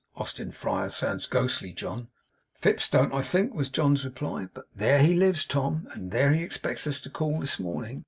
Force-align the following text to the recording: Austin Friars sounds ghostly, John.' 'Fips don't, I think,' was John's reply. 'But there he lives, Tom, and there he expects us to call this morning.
Austin 0.15 0.51
Friars 0.51 0.95
sounds 0.95 1.27
ghostly, 1.27 1.71
John.' 1.71 2.07
'Fips 2.55 2.89
don't, 2.89 3.13
I 3.13 3.21
think,' 3.21 3.53
was 3.53 3.69
John's 3.69 4.03
reply. 4.03 4.47
'But 4.51 4.65
there 4.75 4.97
he 4.97 5.13
lives, 5.13 5.45
Tom, 5.45 5.87
and 5.91 6.09
there 6.09 6.31
he 6.31 6.41
expects 6.41 6.87
us 6.87 6.99
to 7.01 7.11
call 7.11 7.39
this 7.39 7.59
morning. 7.59 7.99